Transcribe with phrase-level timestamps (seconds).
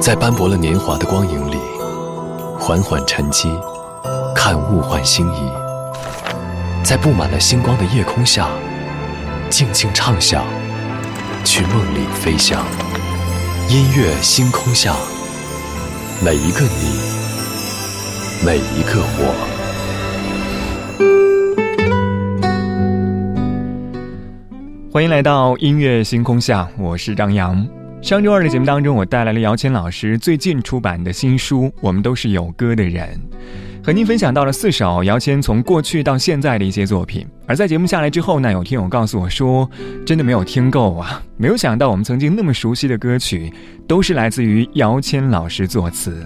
[0.00, 1.56] 在斑驳了年华的光影里，
[2.58, 3.50] 缓缓沉积，
[4.34, 5.52] 看物换星移；
[6.84, 8.48] 在布满了星光的夜空下，
[9.50, 10.44] 静静畅想，
[11.44, 12.64] 去梦里飞翔。
[13.68, 14.94] 音乐星空下，
[16.24, 17.00] 每一个你，
[18.46, 19.34] 每一个我。
[24.90, 27.77] 欢迎来到音乐星空下，我是张扬。
[28.00, 33.20] 上周二的节目当中，我带来了姚谦老师最近出版的新书《我们都是有歌的人》，
[33.84, 37.26] 和您分享到了四首姚谦从过去到现在的一些作品。
[37.46, 39.68] 而在节目下来之后呢，有听友告诉我说，
[40.06, 41.20] 真的没有听够啊！
[41.36, 43.52] 没有想到我们曾经那么熟悉的歌曲，
[43.86, 46.24] 都是来自于姚谦老师作词。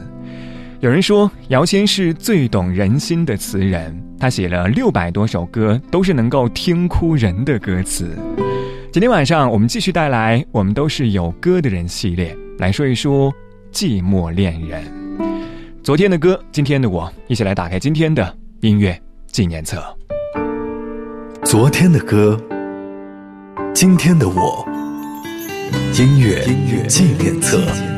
[0.80, 8.10] 有人说，姚谦是最懂人心的词人，他写了六百多首歌，都是能够听哭人的歌词。
[8.92, 13.32] 今天晚上我们继续带来我们都是有歌的人系列，来说一说
[13.72, 14.84] 寂寞恋人。
[15.82, 19.82] 昨天的歌，今天的我，一起来打开今天的音乐纪念册。
[21.42, 22.38] 昨天的歌，
[23.72, 24.62] 今天的我，
[25.98, 26.44] 音乐
[26.86, 27.91] 纪念册。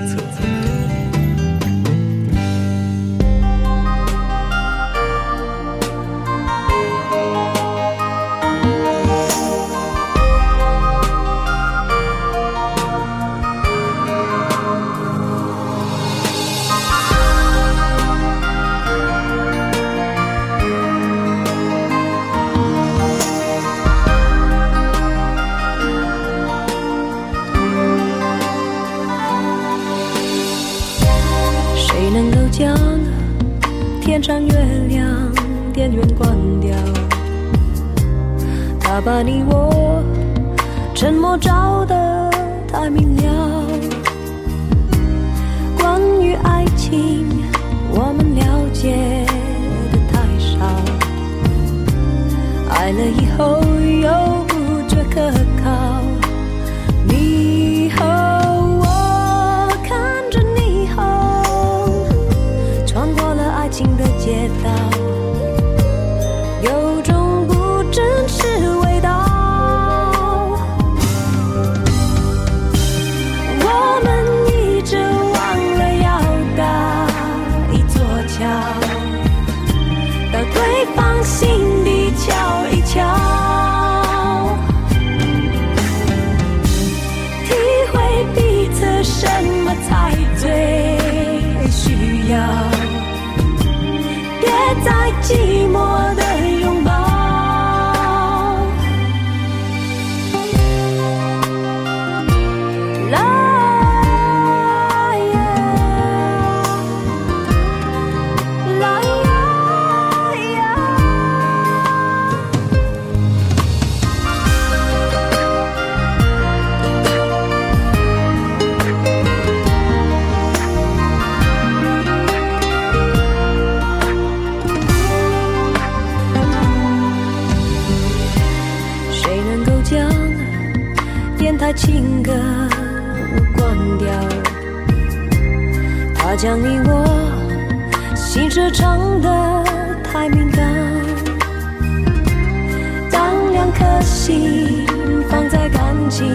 [143.75, 144.87] 颗心
[145.29, 146.26] 放在感情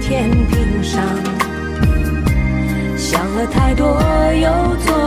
[0.00, 1.02] 天平上，
[2.96, 3.86] 想了太多
[4.34, 4.97] 又做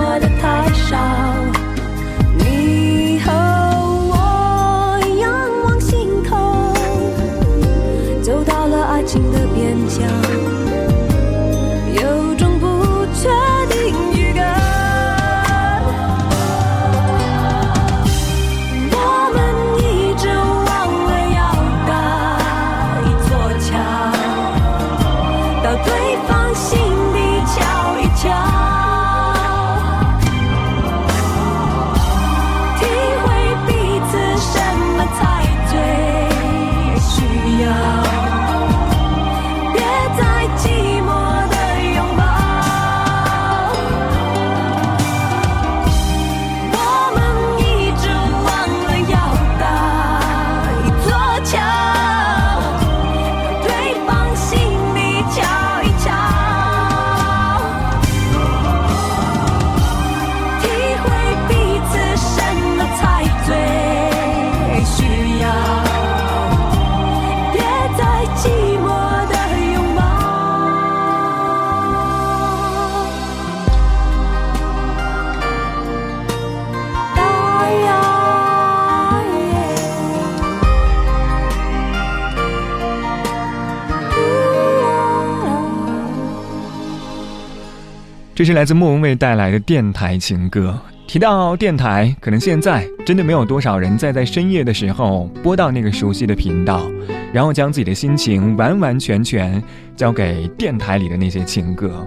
[88.41, 90.75] 这是来自莫文蔚带来的电台情歌。
[91.05, 96.81] 提到电台，可能现在真的没有多少人在在深夜的时候播到那个熟悉的频道，
[97.31, 99.61] 然后将自己的心情完完全全
[99.95, 102.03] 交给电台里的那些情歌。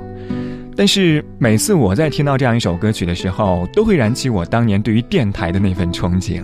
[0.75, 6.43] 但是每次我在听到这样一首歌曲的时候，都会燃起我当年对于电台的那份憧憬。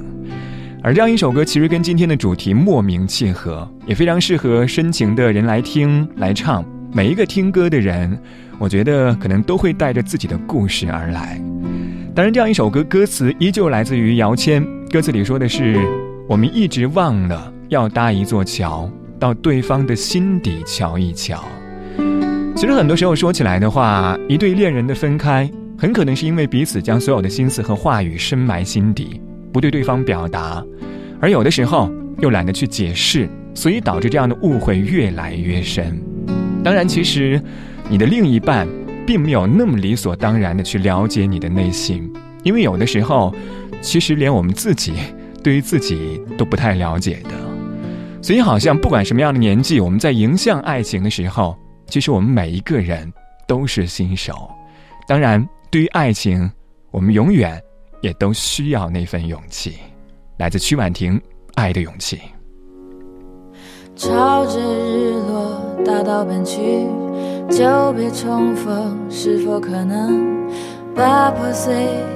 [0.84, 6.64] 而这样一首歌，其实跟今天的主题莫名契合，也非常适合深情的人来听来唱。
[6.92, 8.16] 每一个听歌的人，
[8.60, 11.40] 我觉得可能都会带着自己的故事而来。
[12.14, 15.80] 当然，这样一首歌歌词依旧来自于姚谦，歌词里说的是
[16.28, 21.42] ：“我们一直忘了要搭一座桥，到对方的心底瞧一瞧。”
[22.54, 30.62] 其实很多时候说起来的话，一对恋人的分开，很可能是因为彼此将所有的心思和话语深埋心底，不对对方表达，
[31.18, 35.98] 而有的时候又懒得去解释，所以导致这样的误会越来越深。
[36.62, 37.40] 当然，其实
[37.90, 38.68] 你的另一半
[39.04, 42.08] 并没有那么理所当然的去了解你的内心，
[42.44, 43.34] 因为有的时候，
[43.82, 44.92] 其实连我们自己
[45.42, 47.30] 对于自己都不太了解的。
[48.22, 51.56] 所以，好像不管什么样的年纪，我们在迎向爱情的时候，
[51.88, 53.12] 其实我们每一个人
[53.48, 54.48] 都是新手。
[55.08, 56.48] 当然，对于爱情，
[56.92, 57.60] 我们永远
[58.02, 59.78] 也都需要那份勇气。
[60.38, 61.18] 来自曲婉婷，
[61.54, 62.16] 《爱的勇气》。
[63.96, 66.86] 朝着日落，大道奔去，
[67.50, 70.46] 久别重逢，是否可能
[70.94, 71.74] 把破碎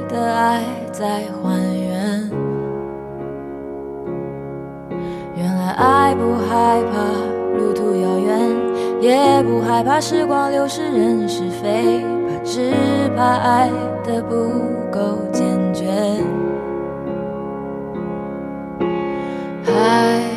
[0.08, 2.30] 的爱再还原？
[5.36, 8.48] 原来爱不害怕路途遥远，
[9.00, 12.72] 也不害怕时光流逝人是非，怕只
[13.16, 13.68] 怕爱
[14.04, 14.36] 的不
[14.92, 15.44] 够坚
[15.74, 15.84] 决。
[19.64, 20.33] 还。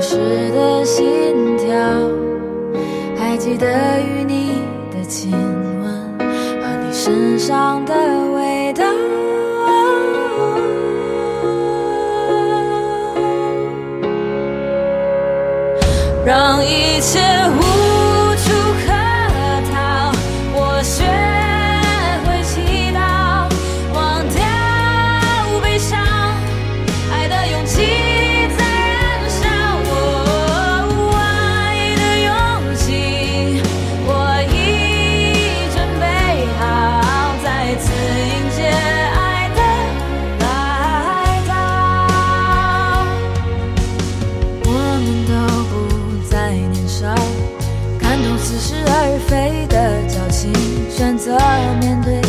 [0.00, 0.16] 时
[0.52, 1.04] 的心
[1.58, 1.76] 跳，
[3.18, 3.66] 还记得
[4.00, 7.94] 与你的亲吻和你身上的
[8.34, 8.84] 味道，
[16.24, 17.20] 让一切
[48.50, 50.52] 似是而非的矫情，
[50.90, 51.38] 选择
[51.80, 52.20] 面对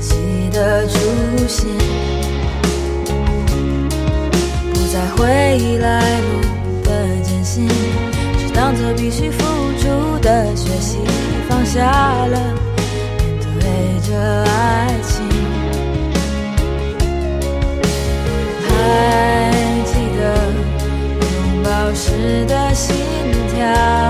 [0.00, 1.68] 自己的初心，
[4.72, 6.40] 不再回忆来路
[6.82, 9.44] 的艰辛，只当作必须付
[9.78, 10.96] 出的学习，
[11.50, 12.40] 放下了
[13.18, 15.22] 面对着爱情。
[18.66, 18.70] 还
[19.84, 20.22] 记得
[21.20, 22.96] 拥抱时的心
[23.54, 24.01] 跳。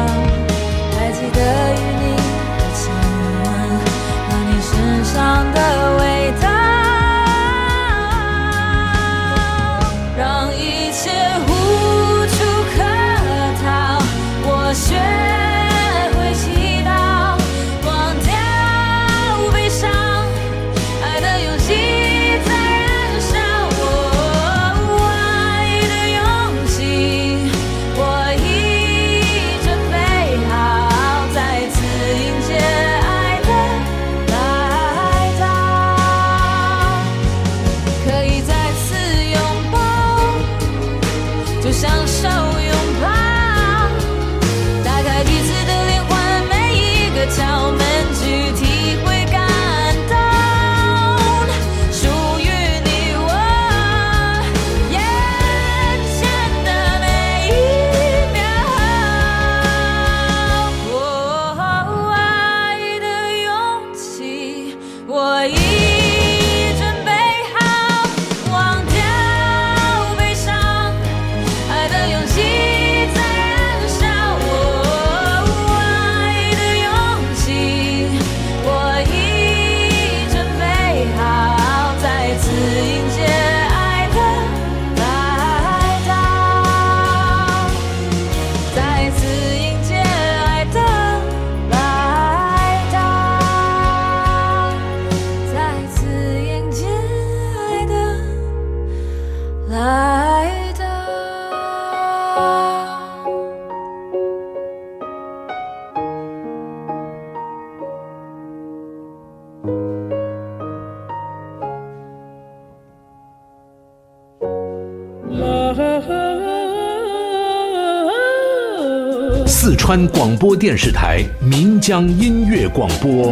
[119.93, 123.31] 川广播电视台岷江音乐广播。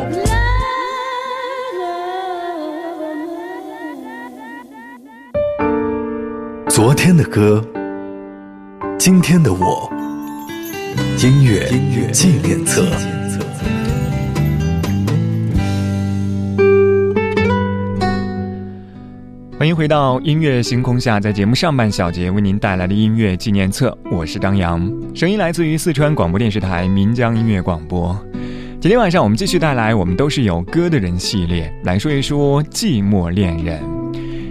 [6.69, 7.64] 昨天的歌，
[8.99, 9.90] 今天的我，
[11.23, 11.67] 音乐
[12.12, 12.85] 纪念册。
[19.61, 28.19] 欢迎回到音乐星空下，在节目上半小节为您带来的音乐纪念册，我是张扬，声音来自于四川广播电视台岷江音乐广播。
[28.81, 33.83] 今天晚上我们继续带来《我们都是有歌的人》系列，来说一说寂寞恋人。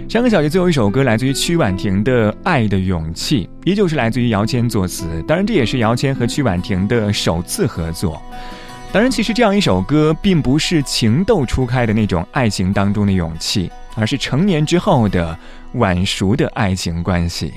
[0.08, 8.22] 上个小节最后一首歌来自于曲婉婷的《爱的勇气》，依旧是来自于姚谦作词，当然这也是姚谦和曲婉婷的首次合作。
[8.92, 13.70] 当然，其实这样一首歌并不是情窦初开的那种爱情当中的勇气。
[13.96, 15.36] 而是成年之后的
[15.72, 17.52] 晚熟的爱情关系，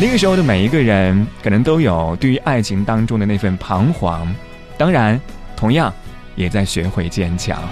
[0.00, 4.34] 那个时候的每一个人可能都有对于爱情当中的那份彷徨，
[4.78, 5.20] 当然，
[5.54, 5.92] 同样
[6.34, 7.62] 也在学会坚强。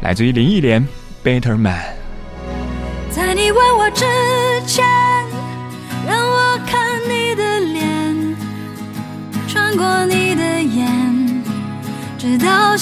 [0.00, 0.82] 来自于林忆莲
[1.22, 1.78] 《Better Man》。
[3.14, 4.06] 在你问我之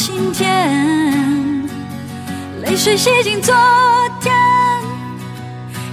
[0.03, 1.63] 心田，
[2.63, 3.55] 泪水洗净昨
[4.21, 4.35] 天。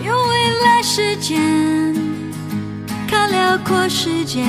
[0.04, 1.40] 用未来时间，
[3.08, 4.44] 看辽阔世界，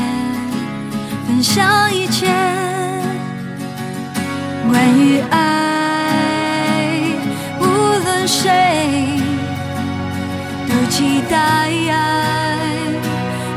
[1.27, 2.27] 分享一切。
[4.71, 6.95] 关于爱，
[7.61, 7.65] 无
[8.03, 9.21] 论谁
[10.71, 12.57] 都期待爱，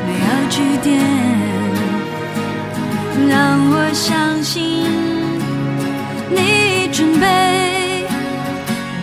[0.06, 1.00] 没有句点，
[3.30, 4.84] 让我相信
[6.36, 7.26] 你准备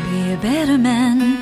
[0.04, 1.39] ，Be a better man。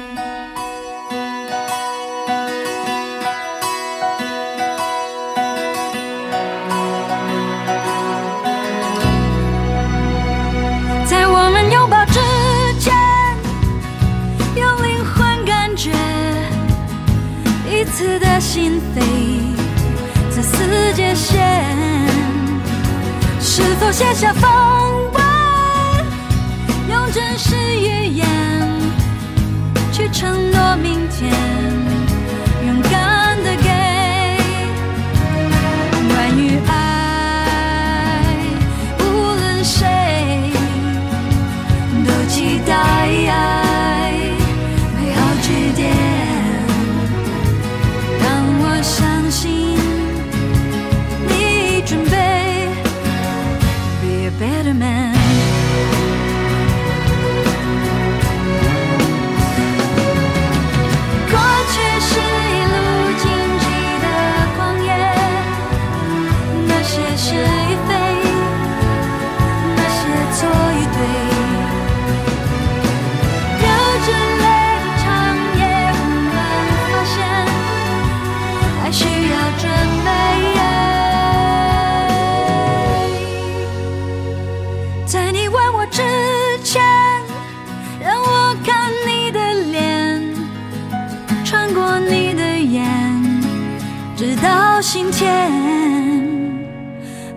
[94.18, 95.48] 直到心田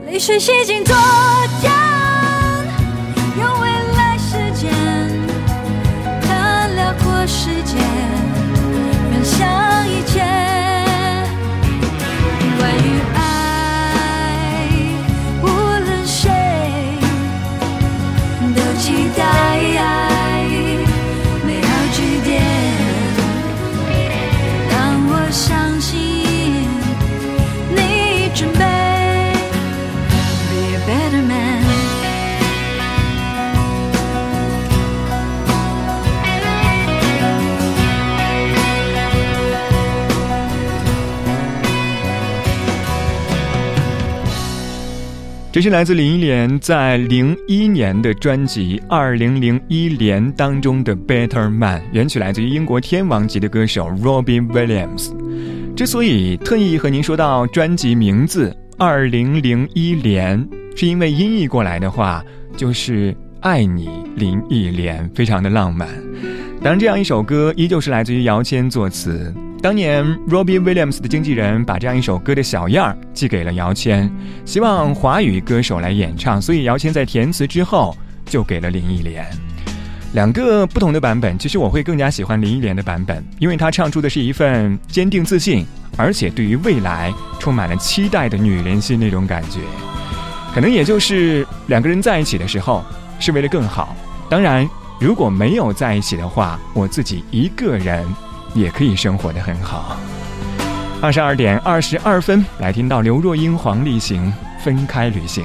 [0.07, 0.95] 泪水洗净昨
[1.61, 1.90] 天。
[45.53, 55.11] 这是来自林忆莲在零一年的专辑《二零零一年》当中的《Better Man》，原曲来自于英国天王级的歌手 Robbie Williams。
[55.75, 60.39] 之所以特意和您说到专辑名字《二零零一年》，
[60.79, 62.23] 是因为音译过来的话
[62.55, 65.85] 就是“爱你，林忆莲”，非常的浪漫。
[66.63, 69.33] 当然，这样一首歌依旧是来自于姚谦作词。
[69.61, 74.11] 当年，Robbie Williams 的经纪人把这样一首歌的小样儿寄给了姚谦，
[74.43, 79.23] 希望华语歌手来演唱，所以姚谦在填词之后就给了林忆莲。
[80.13, 85.63] 两个不同的版本，其实我会更加喜欢林忆莲的版本，因为她唱出的是一份坚定自信，
[85.95, 89.59] 而且对于未来充满了期待的女人心那种感觉。
[90.55, 92.83] 可能也就是两个人在一起的时候
[93.19, 93.95] 是为了更好。
[94.27, 94.67] 当然，
[94.99, 98.03] 如果没有在一起的话，我自己一个人
[98.53, 99.97] 也可以生活的很好。
[101.01, 104.31] 二十二点二十二分，来听到刘若英、黄立行
[104.63, 105.43] 分开旅行。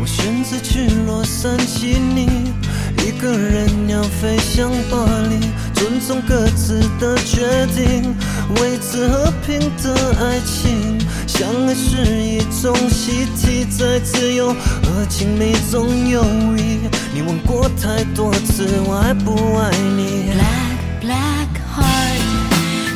[0.00, 2.52] 我选择去洛杉矶，你
[2.98, 5.38] 一个人要飞向巴黎，
[5.74, 8.14] 尊重各自的决定，
[8.60, 10.98] 维持和平的爱情。
[11.36, 16.22] 相爱是一种习题，在自由和亲密中游
[16.56, 16.78] 移。
[17.12, 22.22] 你问过太多次，我爱不爱你？Black black heart，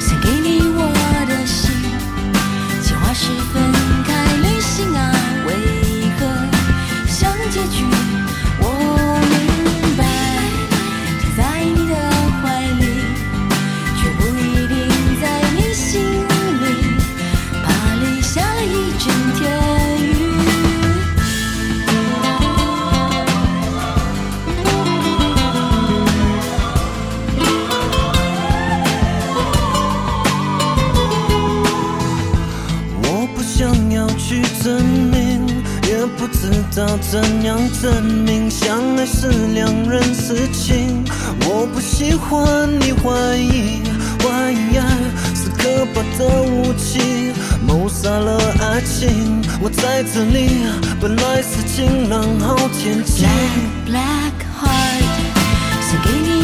[0.00, 0.86] 献给你我
[1.26, 1.72] 的心。
[2.80, 3.60] 计划是分
[4.06, 5.12] 开旅行啊，
[5.44, 5.50] 为
[6.20, 6.24] 何
[7.08, 7.84] 像结局？
[34.28, 35.46] 去证明，
[35.88, 38.50] 也不知道怎样证明。
[38.50, 41.02] 相爱是两人事情，
[41.46, 43.80] 我不喜欢你怀疑，
[44.20, 44.84] 怀疑爱
[45.34, 47.32] 是可怕的武器，
[47.66, 49.40] 谋杀了爱情。
[49.62, 50.66] 我在这里，
[51.00, 53.24] 本来是晴朗好天气。
[53.24, 55.08] Black black heart，
[55.88, 56.37] 献给你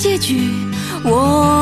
[0.00, 0.50] 结局？
[1.04, 1.59] 我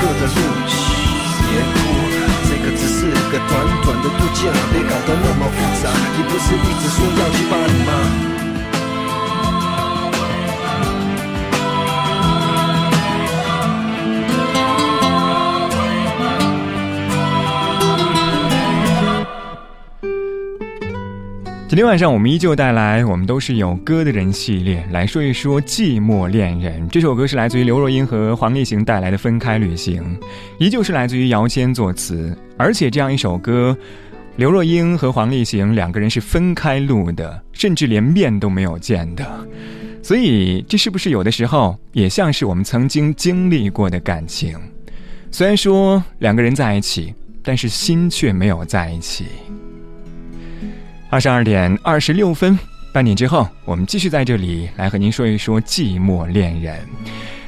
[0.00, 0.38] 各的路。
[1.48, 1.76] 别哭，
[2.48, 4.40] 这个只是个短短的度假，
[4.72, 5.84] 别搞得那么复杂。
[6.16, 8.35] 你不是一直说要去巴黎吗？
[21.76, 30.02] 今天晚上我们依旧带来我们都是有歌的人系列，来说一说《寂寞恋人》这首歌是来自于刘若英和黄立行带来的《分开旅行》，
[30.58, 33.76] 依旧是来自于姚谦作词，而且这样一首歌，
[34.36, 39.46] 刘若英和黄立行两个人是分开录的，甚至连面都没有见的，
[40.02, 44.58] 所以这是不是有的时候也像是我们曾经经历过的感情？
[45.30, 47.12] 虽然说两个人在一起，
[47.42, 49.26] 但是心却没有在一起。
[51.08, 52.58] 二十二点二十六分，
[52.92, 56.76] 半点之后，我们继续在这里来和您说一说《寂寞恋人》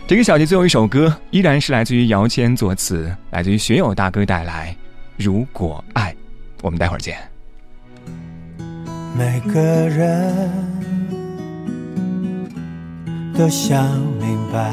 [0.06, 0.46] 这个小节。
[0.46, 4.74] 最后一首歌依然是来自于姚谦作词，来自于学友大哥带来
[5.22, 6.12] 《如果爱》。
[6.62, 7.16] 我们待会儿见。
[9.16, 10.48] 每个人
[13.36, 14.72] 都想明白，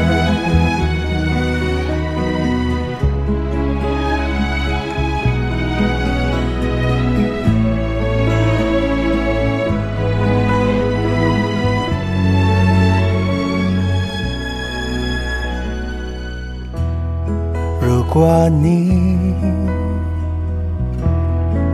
[18.13, 19.33] 如果你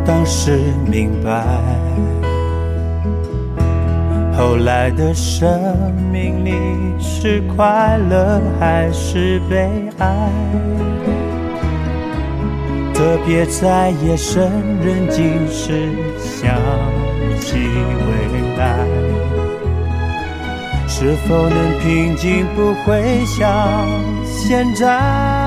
[0.06, 1.44] 当时明白，
[4.38, 5.50] 后来的生
[6.12, 6.54] 命里
[7.00, 10.30] 是快乐还是悲哀？
[12.94, 14.44] 特别在夜深
[14.86, 16.56] 人静时想
[17.40, 18.14] 起未
[18.60, 18.86] 来，
[20.88, 23.90] 是否能平静，不会像
[24.24, 25.47] 现在？